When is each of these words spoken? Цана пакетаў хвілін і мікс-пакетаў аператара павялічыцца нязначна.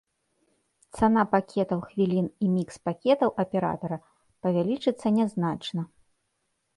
Цана 0.99 1.23
пакетаў 1.33 1.79
хвілін 1.89 2.27
і 2.45 2.47
мікс-пакетаў 2.53 3.29
аператара 3.43 3.97
павялічыцца 4.47 5.07
нязначна. 5.19 5.81